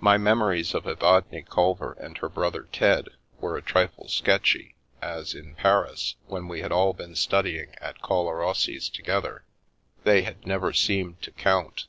My 0.00 0.16
memories 0.18 0.74
of 0.74 0.88
Evadne 0.88 1.44
Culver 1.44 1.92
and 2.00 2.18
her 2.18 2.28
brother 2.28 2.64
Ted 2.72 3.10
were 3.38 3.56
a 3.56 3.62
trifle 3.62 4.08
sketchy, 4.08 4.74
as 5.00 5.34
in 5.34 5.54
Paris, 5.54 6.16
when 6.26 6.48
we 6.48 6.62
had 6.62 6.72
all 6.72 6.92
been 6.92 7.14
study 7.14 7.60
ing 7.60 7.76
at 7.80 8.02
Collarossi's 8.02 8.88
together, 8.88 9.44
they 10.02 10.22
had 10.22 10.48
never 10.48 10.72
seemed 10.72 11.22
to" 11.22 11.30
count." 11.44 11.86